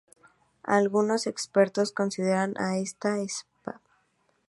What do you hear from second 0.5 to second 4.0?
Algunos expertos consideran a esta sp.